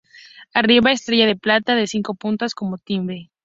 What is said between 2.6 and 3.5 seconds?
timbre.